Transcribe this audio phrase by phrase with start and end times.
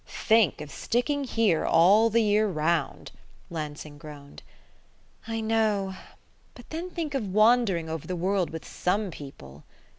[0.07, 3.11] "Think of sticking here all the year round!"
[3.51, 4.41] Lansing groaned.
[5.27, 5.93] "I know.
[6.55, 9.63] But then think of wandering over the world with some people!"